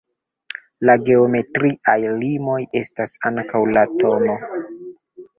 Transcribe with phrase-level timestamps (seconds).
[0.89, 4.33] La geometriaj limoj estas ankaŭ la tn.